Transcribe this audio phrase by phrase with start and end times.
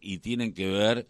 [0.00, 1.06] y tienen que ver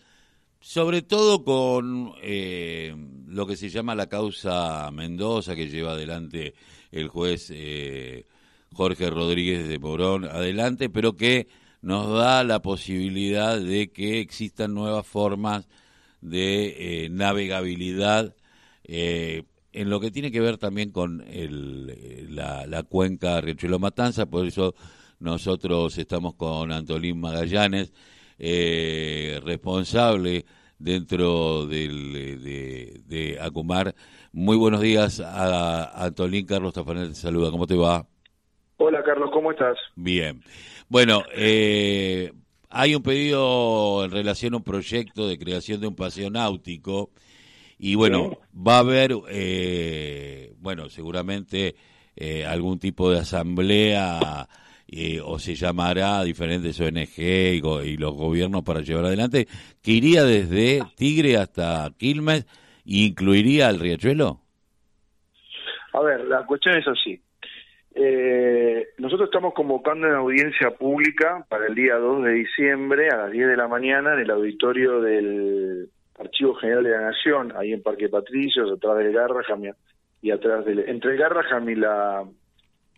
[0.60, 2.94] sobre todo con eh,
[3.26, 6.54] lo que se llama la causa Mendoza que lleva adelante
[6.92, 8.26] el juez eh,
[8.74, 11.48] Jorge Rodríguez de Morón adelante, pero que
[11.80, 15.66] nos da la posibilidad de que existan nuevas formas
[16.20, 18.36] de eh, navegabilidad
[18.92, 24.44] en lo que tiene que ver también con el, la, la cuenca Riachuelo Matanza, por
[24.44, 24.74] eso
[25.20, 27.92] nosotros estamos con Antolín Magallanes,
[28.40, 30.46] eh, responsable
[30.78, 33.94] dentro del, de, de, Acumar.
[34.32, 38.06] Muy buenos días a, Antolín Carlos Tafanel, te saluda, ¿cómo te va?
[38.78, 39.76] Hola Carlos, ¿cómo estás?
[39.94, 40.42] Bien.
[40.88, 42.32] Bueno, eh,
[42.70, 47.10] hay un pedido en relación a un proyecto de creación de un paseo náutico
[47.78, 51.76] y bueno, va a haber, eh, bueno, seguramente
[52.16, 54.48] eh, algún tipo de asamblea
[55.24, 59.46] o se llamará a diferentes ONG y, los gobiernos para llevar adelante,
[59.82, 62.44] que iría desde Tigre hasta Quilmes
[62.86, 64.40] e incluiría al Riachuelo?
[65.92, 67.20] A ver, la cuestión es así.
[67.94, 73.32] Eh, nosotros estamos convocando una audiencia pública para el día 2 de diciembre a las
[73.32, 75.88] 10 de la mañana en el auditorio del
[76.18, 79.72] Archivo General de la Nación, ahí en Parque Patricios, atrás del Garraham
[80.22, 82.24] y atrás del, entre el Garraham y la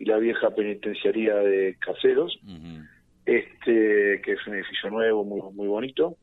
[0.03, 2.37] y la vieja penitenciaría de Caseros,
[3.25, 6.17] este que es un edificio nuevo, muy, muy bonito,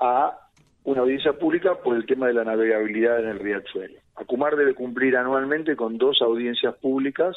[0.00, 0.36] a
[0.82, 4.00] una audiencia pública por el tema de la navegabilidad en el riachuelo.
[4.16, 7.36] Acumar debe cumplir anualmente con dos audiencias públicas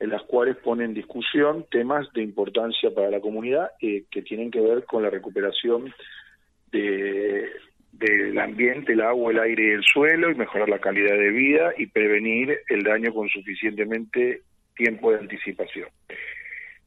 [0.00, 4.50] en las cuales pone en discusión temas de importancia para la comunidad eh, que tienen
[4.50, 5.92] que ver con la recuperación
[6.70, 7.50] de,
[7.92, 11.74] del ambiente, el agua, el aire y el suelo y mejorar la calidad de vida
[11.76, 14.40] y prevenir el daño con suficientemente
[14.74, 15.88] tiempo de anticipación.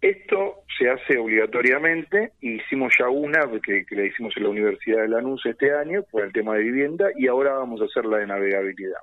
[0.01, 5.07] Esto se hace obligatoriamente, hicimos ya una que, que la hicimos en la Universidad de
[5.07, 8.27] Lanús este año por el tema de vivienda y ahora vamos a hacer la de
[8.27, 8.99] navegabilidad.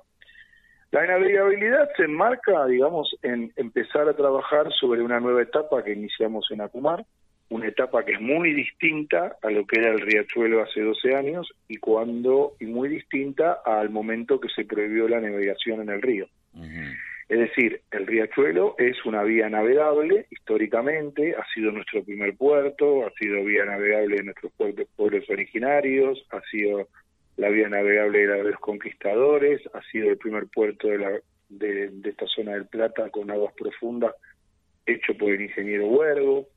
[0.91, 5.91] La de navegabilidad se enmarca, digamos, en empezar a trabajar sobre una nueva etapa que
[5.91, 7.03] iniciamos en Acumar,
[7.49, 11.51] una etapa que es muy distinta a lo que era el riachuelo hace 12 años
[11.67, 16.27] y cuando y muy distinta al momento que se prohibió la navegación en el río.
[17.29, 23.11] Es decir, el riachuelo es una vía navegable históricamente, ha sido nuestro primer puerto, ha
[23.11, 26.89] sido vía navegable de nuestros pueblos originarios, ha sido
[27.37, 31.11] la vía navegable de los conquistadores, ha sido el primer puerto de, la,
[31.49, 34.13] de, esta zona del Plata con aguas profundas
[34.85, 36.47] hecho por el ingeniero Huergo.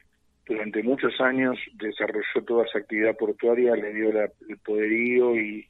[0.47, 5.67] Durante muchos años desarrolló toda esa actividad portuaria, le dio el poderío y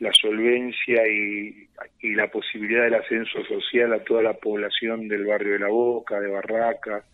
[0.00, 1.68] la solvencia y,
[2.02, 6.28] la posibilidad del ascenso social a toda la población del barrio de La Boca, de
[6.28, 7.04] Barraca,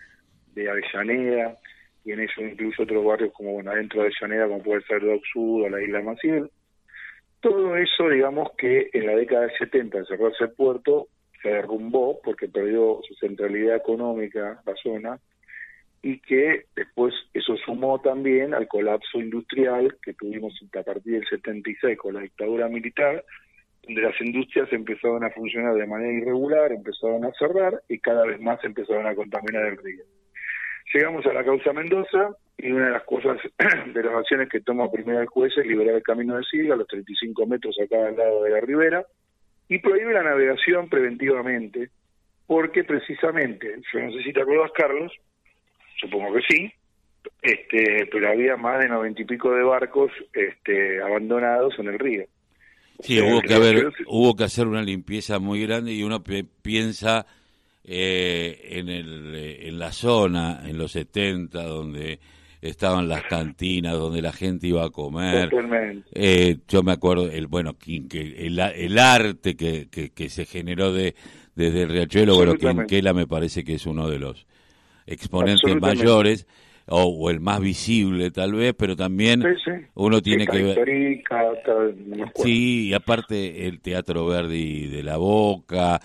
[0.54, 1.58] de Avellaneda,
[2.04, 5.22] y en eso incluso otros barrios como bueno, adentro de Avellaneda, como puede ser Doc
[5.32, 6.50] Sud o la Isla Maciel.
[7.40, 11.08] Todo eso, digamos que en la década del 70, al cerrarse el puerto,
[11.42, 15.18] se derrumbó porque perdió su centralidad económica la zona
[16.02, 21.96] y que después eso sumó también al colapso industrial que tuvimos a partir del 76
[21.96, 23.24] con la dictadura militar,
[23.84, 28.40] donde las industrias empezaron a funcionar de manera irregular, empezaron a cerrar y cada vez
[28.40, 30.04] más empezaron a contaminar el río.
[30.92, 33.38] Llegamos a la causa Mendoza y una de las cosas,
[33.94, 36.88] de las acciones que toma primero el juez es liberar el camino de Silva los
[36.88, 39.06] 35 metros a cada lado de la ribera
[39.68, 41.90] y prohíbe la navegación preventivamente
[42.46, 44.32] porque precisamente, yo no sé
[44.74, 45.12] Carlos,
[46.00, 46.72] supongo que sí,
[47.40, 52.24] este, pero había más de noventa y pico de barcos este, abandonados en el río.
[53.00, 57.26] Sí, hubo que, haber, hubo que hacer una limpieza muy grande y uno piensa
[57.82, 62.20] eh, en, el, eh, en la zona, en los 70, donde
[62.60, 65.50] estaban las cantinas, donde la gente iba a comer.
[66.12, 67.96] Eh, yo me acuerdo, el bueno, que
[68.38, 71.16] el, el arte que, que, se generó de
[71.56, 74.46] desde el Riachuelo, bueno, Quinquela me parece que es uno de los
[75.06, 76.46] exponentes mayores
[76.86, 79.42] o, el más visible tal vez, pero también
[79.94, 81.22] uno tiene que ver...
[82.34, 86.00] Sí, y aparte el Teatro Verdi de la Boca,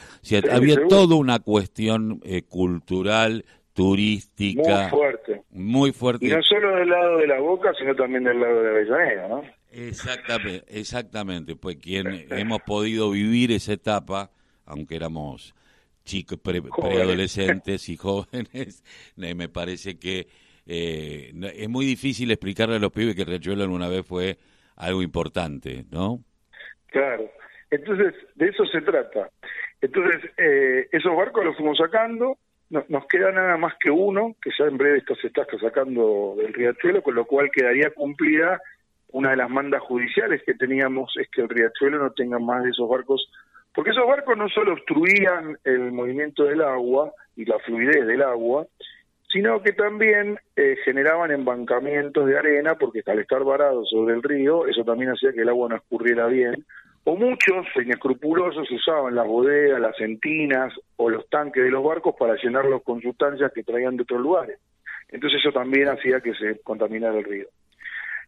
[0.51, 3.43] había toda una cuestión eh, cultural,
[3.73, 4.81] turística.
[4.81, 5.41] Muy fuerte.
[5.51, 6.25] Muy fuerte.
[6.25, 9.43] Y no solo del lado de la Boca, sino también del lado de Avellaneda, ¿no?
[9.71, 14.31] Exactamente, exactamente, pues quien hemos podido vivir esa etapa,
[14.65, 15.53] aunque éramos
[16.07, 18.83] chicos, preadolescentes y jóvenes,
[19.15, 20.27] me parece que
[20.65, 24.37] eh, es muy difícil explicarle a los pibes que Riachuelo una vez fue
[24.77, 26.23] algo importante, ¿no?
[26.87, 27.29] Claro,
[27.69, 29.29] entonces de eso se trata.
[29.81, 32.37] Entonces, eh, esos barcos los fuimos sacando,
[32.69, 36.53] nos queda nada más que uno, que ya en breve esto se está sacando del
[36.53, 38.59] riachuelo, con lo cual quedaría cumplida
[39.09, 42.71] una de las mandas judiciales que teníamos es que el riachuelo no tenga más de
[42.71, 43.29] esos barcos,
[43.77, 48.65] porque esos barcos no solo obstruían el movimiento del agua y la fluidez del agua,
[49.31, 54.65] sino que también eh, generaban embancamientos de arena, porque al estar varados sobre el río,
[54.65, 56.65] eso también hacía que el agua no escurriera bien,
[57.03, 62.33] o muchos inescrupulosos usaban las bodegas, las entinas o los tanques de los barcos para
[62.33, 64.59] llenarlos con sustancias que traían de otros lugares.
[65.09, 67.47] Entonces eso también hacía que se contaminara el río.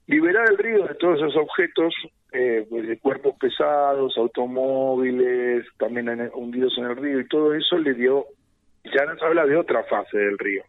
[0.09, 1.94] Liberar el río de todos esos objetos,
[2.33, 7.94] eh, pues, de cuerpos pesados, automóviles, también hundidos en el río y todo eso le
[7.94, 8.25] dio,
[8.83, 10.63] ya nos habla de otra fase del río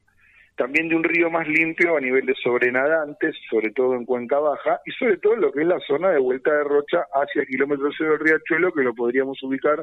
[0.60, 4.78] también de un río más limpio a nivel de sobrenadantes, sobre todo en Cuenca Baja,
[4.84, 7.48] y sobre todo en lo que es la zona de vuelta de Rocha hacia el
[7.48, 9.82] kilómetro cero del Riachuelo, que lo podríamos ubicar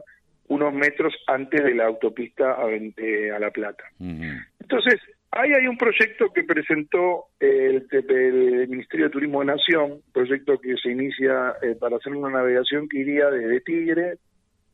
[0.50, 3.86] unos metros antes de la autopista a, eh, La Plata.
[4.00, 5.02] Entonces,
[5.32, 10.76] ahí hay un proyecto que presentó el, el, Ministerio de Turismo de Nación, proyecto que
[10.78, 14.18] se inicia eh, para hacer una navegación que iría desde Tigre,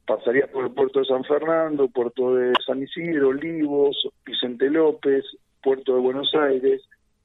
[0.05, 5.25] pasaría por el puerto de San Fernando, puerto de San Isidro, Olivos, Vicente López,
[5.61, 6.81] puerto de Buenos Aires,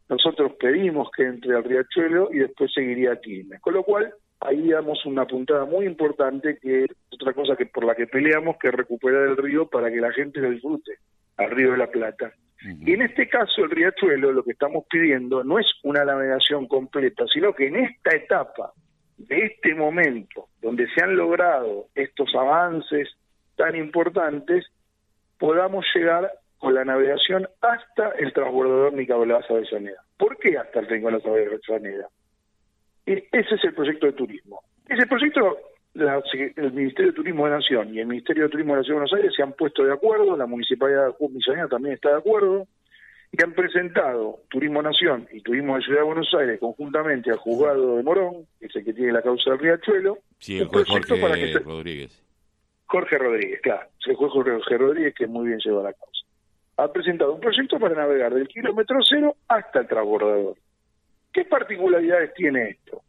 [0.08, 3.60] nosotros pedimos que entre al riachuelo y después seguiría a Quilmes.
[3.60, 7.84] Con lo cual, ahí damos una puntada muy importante que es otra cosa que por
[7.84, 10.92] la que peleamos, que es recuperar el río para que la gente lo disfrute,
[11.36, 12.32] al río de la Plata.
[12.60, 17.24] Y en este caso, el riachuelo, lo que estamos pidiendo no es una navegación completa,
[17.32, 18.72] sino que en esta etapa,
[19.16, 23.08] de este momento, donde se han logrado estos avances
[23.56, 24.66] tan importantes,
[25.38, 30.02] podamos llegar con la navegación hasta el transbordador Nicolás Avellaneda.
[30.16, 32.08] ¿Por qué hasta el Nicolás Avellaneda?
[33.06, 34.62] E, ese es el proyecto de turismo.
[34.88, 35.58] Ese proyecto,
[35.94, 39.00] el Ministerio de Turismo de Nación y el Ministerio de Turismo de la Ciudad de
[39.00, 42.66] Buenos Aires se han puesto de acuerdo, la Municipalidad de también está de acuerdo,
[43.32, 47.96] y han presentado Turismo Nación y Turismo de Ciudad de Buenos Aires conjuntamente al juzgado
[47.96, 51.20] de Morón, que es el que tiene la causa del Riachuelo, sí, el juez Jorge
[51.20, 52.22] para que Rodríguez.
[52.86, 56.18] Jorge Rodríguez, claro, el juez Jorge Rodríguez que muy bien lleva la causa
[56.78, 60.56] ha presentado un proyecto para navegar del kilómetro cero hasta el transbordador.
[61.32, 63.02] ¿Qué particularidades tiene esto?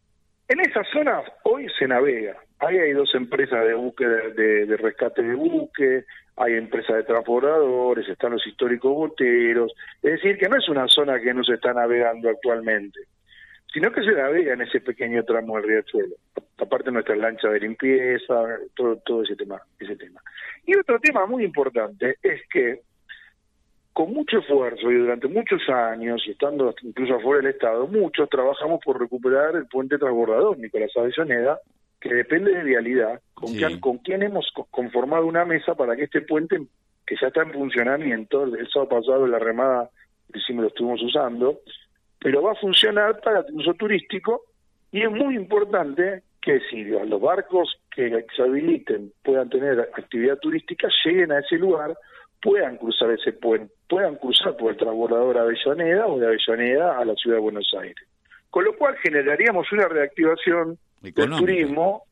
[0.48, 2.36] En esa zona hoy se navega.
[2.60, 8.34] Ahí hay dos empresas de búsqueda de, rescate de buque, hay empresas de transbordadores, están
[8.34, 9.74] los históricos boteros.
[10.02, 13.00] Es decir, que no es una zona que no se está navegando actualmente,
[13.74, 16.16] sino que se navega en ese pequeño tramo del riachuelo.
[16.58, 20.22] Aparte nuestra lancha de limpieza, todo, todo ese tema, ese tema.
[20.66, 22.82] Y otro tema muy importante es que
[23.94, 29.00] con mucho esfuerzo y durante muchos años, estando incluso afuera del Estado, muchos trabajamos por
[29.00, 31.60] recuperar el puente transbordador Nicolás Avellaneda,
[32.00, 36.22] que depende de vialidad, con, quien, con quien hemos conformado una mesa para que este
[36.22, 36.60] puente,
[37.06, 39.90] que ya está en funcionamiento, el sábado pasado en la remada
[40.50, 41.60] lo estuvimos usando,
[42.20, 44.44] pero va a funcionar para uso turístico
[44.92, 50.88] y es muy importante que si los barcos que se habiliten puedan tener actividad turística
[51.04, 51.98] lleguen a ese lugar
[52.42, 57.14] puedan cruzar ese puente, puedan cruzar por el transbordador Avellaneda o de Avellaneda a la
[57.16, 58.08] ciudad de Buenos Aires.
[58.50, 62.04] Con lo cual generaríamos una reactivación del turismo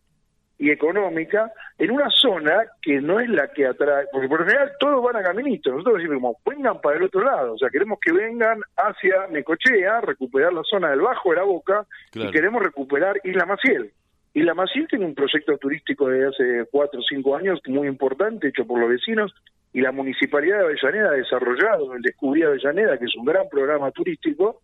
[0.60, 4.72] y económica en una zona que no es la que atrae, porque por lo general
[4.80, 8.12] todos van a caminito, nosotros decimos, vengan para el otro lado, o sea, queremos que
[8.12, 13.46] vengan hacia Necochea, recuperar la zona del Bajo de la Boca, y queremos recuperar Isla
[13.46, 13.92] Maciel.
[14.34, 18.66] Isla Maciel tiene un proyecto turístico desde hace cuatro o cinco años muy importante, hecho
[18.66, 19.34] por los vecinos,
[19.74, 23.92] y la Municipalidad de Avellaneda ha desarrollado el Descubrí Avellaneda, que es un gran programa
[23.92, 24.62] turístico,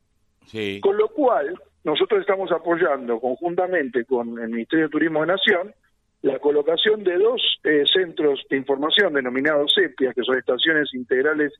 [0.81, 1.53] con lo cual
[1.83, 5.73] nosotros estamos apoyando conjuntamente con el Ministerio de Turismo de Nación
[6.21, 11.51] la colocación de dos eh, centros de información denominados CEPIA, que son estaciones integrales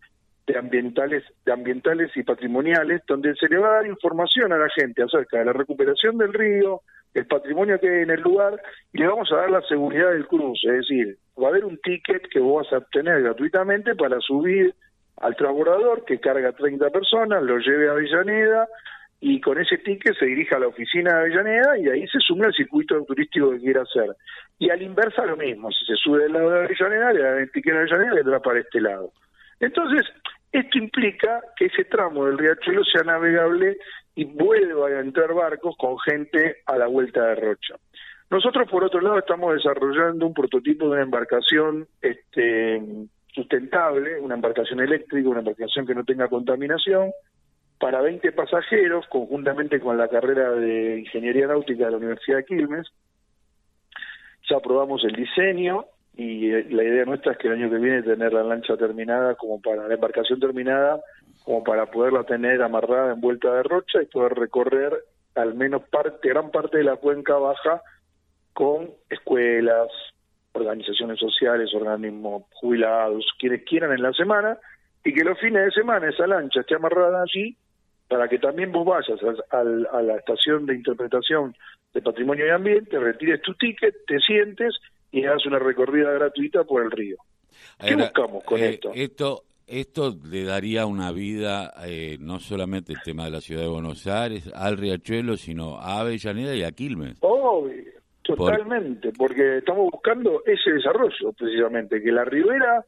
[0.48, 4.70] de ambientales, de ambientales y patrimoniales, donde se le va a dar información a la
[4.70, 6.82] gente acerca de la recuperación del río,
[7.14, 8.62] el patrimonio que hay en el lugar,
[8.94, 11.78] y le vamos a dar la seguridad del cruce, es decir, va a haber un
[11.80, 14.74] ticket que vos vas a obtener gratuitamente para subir
[15.18, 18.68] al transbordador que carga 30 personas, lo lleve a Avellaneda
[19.26, 22.48] y con ese ticket se dirige a la oficina de Avellaneda y ahí se suma
[22.48, 24.18] el circuito turístico que quiera hacer.
[24.60, 27.52] Y al inversa lo mismo, si se sube del lado de Avellaneda, le dan el
[27.54, 29.14] ticket a Avellaneda y da para este lado.
[29.62, 30.06] Entonces,
[30.52, 33.78] esto implica que ese tramo del riachuelo sea navegable
[34.14, 37.76] y vuelva a entrar barcos con gente a la vuelta de Rocha.
[38.30, 42.82] Nosotros, por otro lado, estamos desarrollando un prototipo de una embarcación este,
[43.34, 47.12] sustentable, una embarcación eléctrica, una embarcación que no tenga contaminación,
[47.84, 52.88] para 20 pasajeros, conjuntamente con la carrera de Ingeniería Náutica de la Universidad de Quilmes.
[54.50, 58.02] Ya aprobamos el diseño y eh, la idea nuestra es que el año que viene
[58.02, 61.02] tener la lancha terminada como para la embarcación terminada
[61.44, 65.04] como para poderla tener amarrada en vuelta de rocha y poder recorrer
[65.36, 67.82] al menos parte, gran parte de la cuenca baja
[68.54, 69.90] con escuelas,
[70.54, 74.58] organizaciones sociales, organismos jubilados, quienes quieran en la semana,
[75.04, 77.58] y que los fines de semana esa lancha esté amarrada allí
[78.14, 81.56] para que también vos vayas a, la estación de interpretación
[81.96, 84.76] de patrimonio y ambiente, retires tu ticket, te sientes
[85.12, 87.18] y hagas una recorrida gratuita por el río.
[87.84, 88.92] ¿Qué buscamos con eh, esto?
[88.94, 93.70] Esto esto le daría una vida, eh, no solamente el tema de la ciudad de
[93.70, 97.20] Buenos Aires, al Riachuelo, sino a Avellaneda y a Quilmes.
[98.22, 102.86] totalmente, porque estamos buscando ese desarrollo, precisamente, que la ribera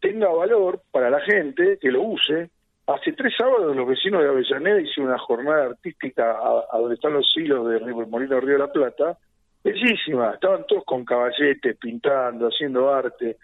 [0.00, 2.50] tenga valor para la gente, que lo use.
[2.88, 7.30] Hace tres sábados los vecinos de Avellaneda hicieron una jornada artística a, donde están los
[7.36, 9.18] hilos de Río, Molino Río de la Plata,
[9.62, 13.36] bellísima, estaban todos con caballetes, pintando, haciendo arte.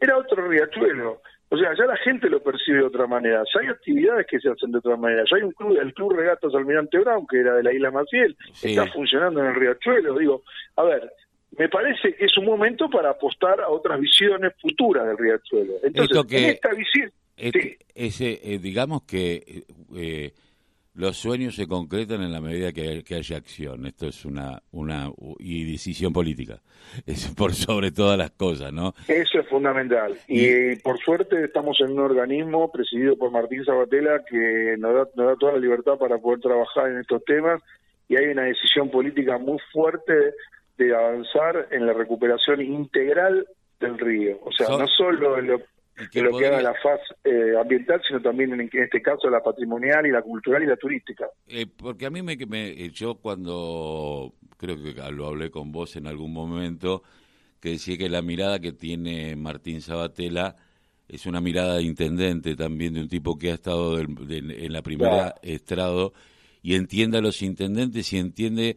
[0.00, 1.20] Era otro riachuelo.
[1.48, 3.42] O sea, ya la gente lo percibe de otra manera.
[3.52, 5.24] Ya hay actividades que se hacen de otra manera.
[5.28, 8.36] Ya hay un club, el Club Regatas Almirante Brown, que era de la Isla Maciel,
[8.62, 10.16] está funcionando en el Riachuelo.
[10.16, 10.42] Digo,
[10.76, 11.12] a ver,
[11.58, 15.74] me parece que es un momento para apostar a otras visiones futuras del Riachuelo.
[15.82, 17.10] Entonces, en esta visión...
[17.94, 19.64] ese, eh, digamos que
[19.96, 20.32] eh,
[20.94, 23.86] los sueños se concretan en la medida que, haya acción.
[23.86, 26.60] Esto es una, una y decisión política.
[27.06, 28.94] Es por sobre todas las cosas, ¿no?
[29.08, 30.18] Eso es fundamental.
[30.28, 35.26] Y, por suerte estamos en un organismo presidido por Martín Sabatella que nos da, nos
[35.26, 37.62] da toda la libertad para poder trabajar en estos temas
[38.08, 40.12] y hay una decisión política muy fuerte
[40.76, 43.46] de avanzar en la recuperación integral
[43.80, 44.38] del río.
[44.44, 45.62] O sea, no solo en lo
[46.10, 50.06] que lo que haga la faz eh, ambiental, sino también en, este caso la patrimonial
[50.06, 51.26] y la cultural y la turística.
[51.46, 56.06] Eh, porque a mí me, me, yo cuando creo que lo hablé con vos en
[56.06, 57.02] algún momento,
[57.60, 60.56] que decía que la mirada que tiene Martín Sabatella
[61.08, 65.34] es una mirada de intendente también, de un tipo que ha estado en la primera
[65.42, 66.14] estrado
[66.62, 68.76] y entiende a los intendentes y entiende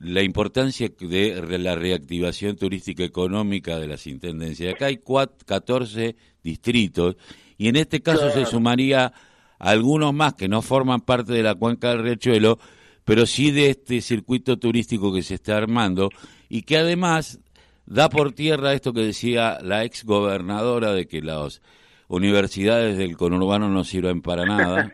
[0.00, 4.74] la importancia de la reactivación turística económica de las intendencias.
[4.74, 5.00] Acá hay
[5.46, 7.16] 14 distritos
[7.56, 9.12] y en este caso se sumaría
[9.58, 12.58] algunos más que no forman parte de la cuenca del Riachuelo,
[13.04, 16.10] pero sí de este circuito turístico que se está armando
[16.48, 17.40] y que además
[17.86, 21.62] da por tierra esto que decía la ex gobernadora de que los
[22.08, 24.90] universidades del conurbano no sirven para nada,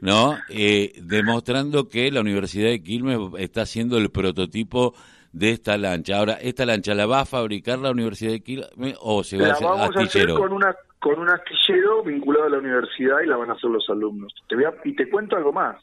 [0.00, 0.36] ¿no?
[0.48, 4.94] Eh, demostrando que la Universidad de Quilmes está haciendo el prototipo
[5.32, 6.16] de esta lancha.
[6.18, 9.52] Ahora, ¿esta lancha la va a fabricar la Universidad de Quilmes o se va a
[9.52, 10.32] hacer vamos astillero?
[10.32, 13.52] A hacer con, una, con un astillero vinculado a la universidad y la van a
[13.52, 14.32] hacer los alumnos.
[14.48, 15.76] Te voy y te cuento algo más.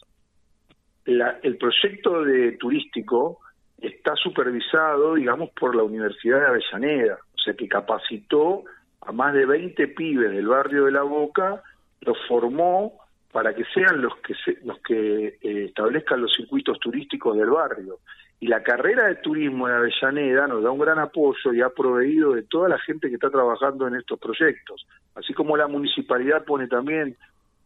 [1.05, 3.39] La, el proyecto de turístico
[3.79, 8.63] está supervisado, digamos, por la Universidad de Avellaneda, o sea, que capacitó
[9.05, 11.61] a más de 20 pibes del barrio de La Boca,
[12.01, 12.99] los formó
[13.31, 17.99] para que sean los que los que eh, establezcan los circuitos turísticos del barrio.
[18.39, 22.33] Y la carrera de turismo en Avellaneda nos da un gran apoyo y ha proveído
[22.33, 24.85] de toda la gente que está trabajando en estos proyectos.
[25.15, 27.15] Así como la municipalidad pone también,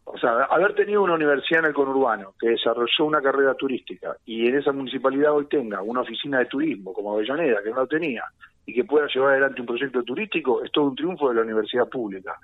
[0.04, 4.46] o sea, haber tenido una universidad en el conurbano que desarrolló una carrera turística y
[4.46, 8.22] en esa municipalidad hoy tenga una oficina de turismo como Avellaneda, que no tenía,
[8.68, 11.88] y que pueda llevar adelante un proyecto turístico, es todo un triunfo de la universidad
[11.88, 12.36] pública.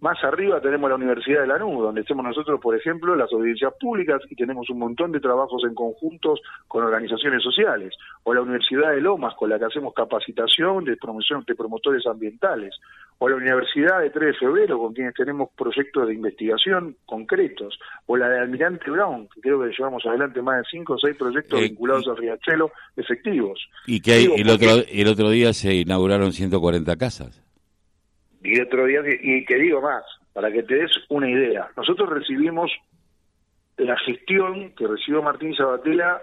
[0.00, 4.20] Más arriba tenemos la Universidad de Lanús, donde estamos nosotros, por ejemplo, las audiencias públicas
[4.28, 7.94] y tenemos un montón de trabajos en conjuntos con organizaciones sociales,
[8.24, 12.74] o la Universidad de Lomas, con la que hacemos capacitación de promoción de promotores ambientales,
[13.18, 18.16] o la Universidad de 3 de Febrero, con quienes tenemos proyectos de investigación concretos, o
[18.16, 21.60] la de Almirante Brown, que creo que llevamos adelante más de 5 o 6 proyectos
[21.60, 23.68] eh, vinculados al Riachuelo efectivos.
[23.86, 27.42] Y que el, otro, el otro día se inauguraron 140 casas.
[28.42, 32.70] Y otro día, y que digo más, para que te des una idea, nosotros recibimos
[33.76, 36.22] la gestión que recibió Martín Sabatella,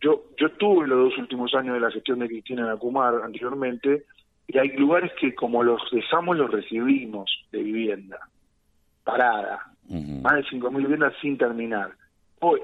[0.00, 4.04] yo, yo tuve los dos últimos años de la gestión de Cristina Nacumar anteriormente,
[4.48, 8.18] y hay lugares que como los dejamos los recibimos de vivienda,
[9.04, 11.90] parada, más de 5.000 viviendas sin terminar.
[12.40, 12.60] Hoy,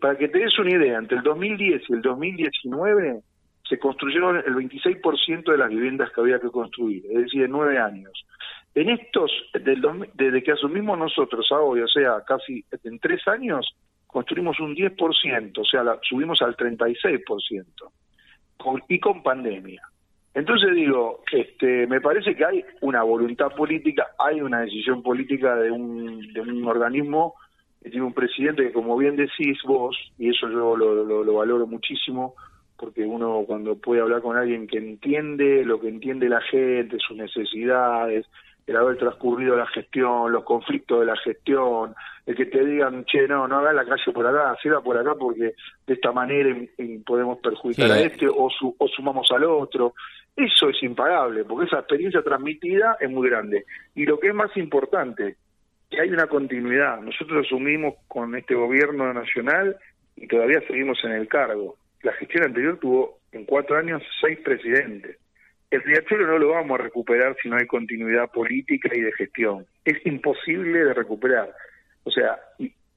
[0.00, 3.22] para que te des una idea, entre el 2010 y el 2019
[3.68, 7.78] se construyeron el 26% de las viviendas que había que construir, es decir, en nueve
[7.78, 8.24] años.
[8.74, 13.74] En estos, desde que asumimos nosotros a o sea, casi en tres años,
[14.06, 17.64] construimos un 10%, o sea, subimos al 36%,
[18.56, 19.82] con, y con pandemia.
[20.34, 25.70] Entonces digo, este, me parece que hay una voluntad política, hay una decisión política de
[25.70, 27.34] un, de un organismo
[27.82, 32.34] que tiene un presidente que, como bien decís vos, y eso yo lo valoro muchísimo,
[32.76, 37.16] porque uno cuando puede hablar con alguien que entiende lo que entiende la gente, sus
[37.16, 38.26] necesidades,
[38.66, 41.94] el haber transcurrido la gestión, los conflictos de la gestión,
[42.26, 45.14] el que te digan, che, no, no haga la calle por acá, va por acá
[45.14, 45.54] porque
[45.86, 46.54] de esta manera
[47.04, 49.94] podemos perjudicar a este o, o sumamos al otro.
[50.34, 53.64] Eso es impagable, porque esa experiencia transmitida es muy grande.
[53.94, 55.36] Y lo que es más importante,
[55.88, 57.00] que hay una continuidad.
[57.00, 59.76] Nosotros asumimos con este gobierno nacional
[60.16, 61.76] y todavía seguimos en el cargo.
[62.02, 65.18] La gestión anterior tuvo en cuatro años seis presidentes.
[65.70, 69.66] El riachuelo no lo vamos a recuperar si no hay continuidad política y de gestión.
[69.84, 71.52] Es imposible de recuperar.
[72.04, 72.38] O sea,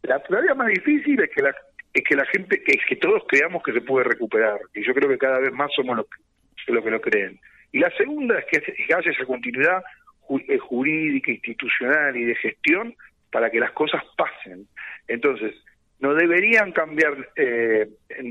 [0.04, 1.56] la todavía más difícil es que la
[1.94, 4.60] es que la gente, es que todos creamos que se puede recuperar.
[4.74, 6.06] Y yo creo que cada vez más somos los,
[6.66, 7.40] que lo creen.
[7.72, 9.84] Y la segunda es que, que haya esa continuidad
[10.48, 12.96] eh, jurídica, institucional y de gestión
[13.32, 14.68] para que las cosas pasen.
[15.08, 15.56] Entonces,
[16.00, 17.90] no deberían cambiar, eh,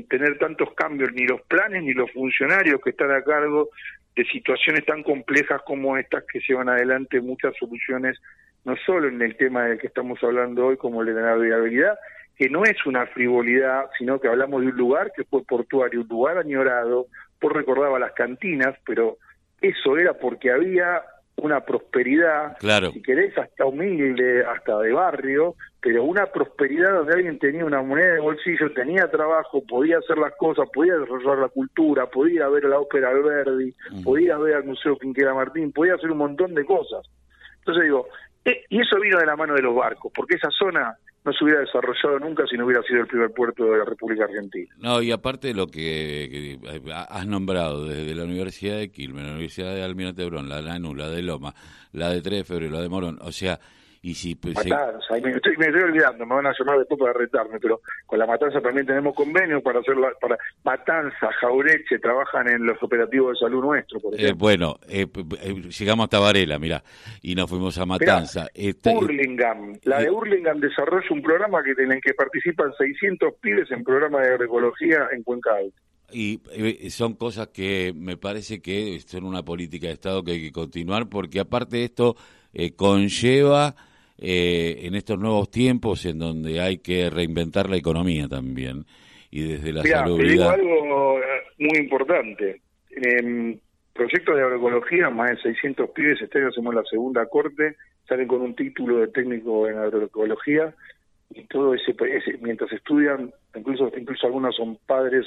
[0.09, 3.69] tener tantos cambios ni los planes ni los funcionarios que están a cargo
[4.15, 8.17] de situaciones tan complejas como estas que llevan adelante muchas soluciones,
[8.65, 11.97] no solo en el tema del que estamos hablando hoy como el de la viabilidad,
[12.35, 16.07] que no es una frivolidad, sino que hablamos de un lugar que fue portuario, un
[16.07, 17.07] lugar añorado,
[17.39, 19.17] por recordaba las cantinas, pero
[19.61, 21.01] eso era porque había
[21.41, 22.57] una prosperidad,
[22.91, 28.13] si querés, hasta humilde, hasta de barrio, pero una prosperidad donde alguien tenía una moneda
[28.13, 32.79] de bolsillo, tenía trabajo, podía hacer las cosas, podía desarrollar la cultura, podía ver la
[32.79, 37.07] ópera Alberdi, podía ver al Museo Quinquera Martín, podía hacer un montón de cosas.
[37.59, 38.07] Entonces digo,
[38.45, 41.43] eh, y eso vino de la mano de los barcos, porque esa zona no se
[41.43, 44.73] hubiera desarrollado nunca si no hubiera sido el primer puerto de la República Argentina.
[44.77, 46.57] No, y aparte de lo que,
[47.09, 50.97] has nombrado, desde la Universidad de Quilmes, la Universidad de Almirante Brón, la de Lanús,
[50.97, 51.53] la de Loma,
[51.91, 53.59] la de 3 de Febrero, la de Morón, o sea,
[54.01, 57.13] y si pues, matanza, me, estoy, me, estoy, olvidando, me van a llamar después para
[57.13, 62.47] retarme, pero con la matanza también tenemos convenios para hacer la, para matanza, jaureche, trabajan
[62.47, 65.05] en los operativos de salud nuestro, por eh, bueno, eh,
[65.41, 66.81] eh, llegamos hasta Varela, mira,
[67.21, 68.47] y nos fuimos a Matanza.
[68.53, 73.69] Este, Hurlingham, la de Hurlingham desarrolla un programa que en el que participan 600 pibes
[73.71, 75.51] en programa de agroecología en Cuenca
[76.11, 76.39] y
[76.89, 81.07] son cosas que me parece que son una política de Estado que hay que continuar
[81.07, 82.15] porque aparte de esto
[82.77, 83.75] conlleva
[84.21, 88.85] eh, en estos nuevos tiempos en donde hay que reinventar la economía también
[89.31, 90.21] y desde la salud.
[90.21, 91.23] digo algo eh,
[91.59, 92.61] muy importante.
[92.91, 93.61] En
[93.93, 97.75] proyectos de agroecología, más de 600 pibes, este año hacemos la segunda corte,
[98.07, 100.73] salen con un título de técnico en agroecología
[101.29, 101.93] y todo ese,
[102.41, 105.25] mientras estudian, incluso incluso algunos son padres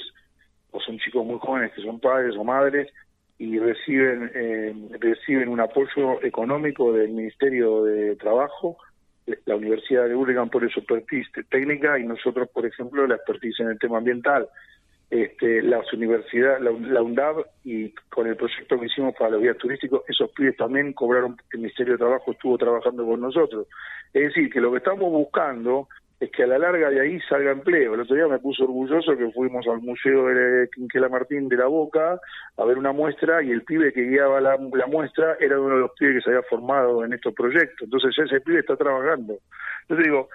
[0.71, 2.91] o son chicos muy jóvenes que son padres o madres
[3.37, 8.77] y reciben eh, reciben un apoyo económico del Ministerio de Trabajo,
[9.45, 13.69] la Universidad de Urlingan por su expertise técnica y nosotros, por ejemplo, la expertise en
[13.69, 14.47] el tema ambiental.
[15.09, 19.57] Este, las universidades, la, la, UNDAV y con el proyecto que hicimos para los guías
[19.57, 23.67] turísticos, esos pibes también cobraron, el Ministerio de Trabajo estuvo trabajando con nosotros.
[24.11, 25.87] Es decir, que lo que estamos buscando
[26.19, 27.93] es que a la larga de ahí salga empleo.
[27.93, 31.67] El otro día me puso orgulloso que fuimos al Museo de Quinquela Martín de la
[31.67, 32.19] Boca
[32.57, 35.91] a ver una muestra y el pibe que guiaba la, muestra era uno de los
[35.97, 37.81] pibes que se había formado en estos proyectos.
[37.81, 39.37] Entonces ese pibe está trabajando.
[39.81, 40.29] Entonces digo,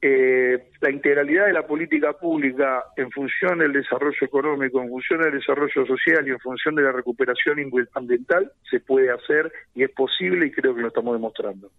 [0.00, 5.32] eh, la integralidad de la política pública en función del desarrollo económico, en función del
[5.32, 7.58] desarrollo social y en función de la recuperación
[7.94, 11.70] ambiental se puede hacer y es posible y creo que lo estamos demostrando.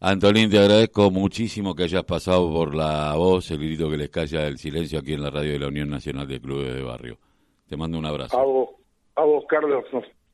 [0.00, 4.46] Antolín, te agradezco muchísimo que hayas pasado por la voz, el grito que les calla
[4.46, 7.18] el silencio aquí en la radio de la Unión Nacional de Clubes de Barrio.
[7.66, 8.38] Te mando un abrazo.
[8.38, 8.68] A vos,
[9.14, 9.84] a vos Carlos,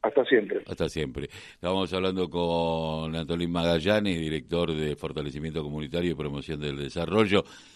[0.03, 0.63] hasta siempre.
[0.67, 1.29] Hasta siempre.
[1.55, 7.45] Estábamos hablando con Antolín Magallanes, director de Fortalecimiento Comunitario y Promoción del Desarrollo.